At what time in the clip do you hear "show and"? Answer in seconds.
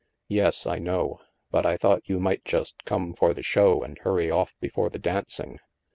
3.43-3.99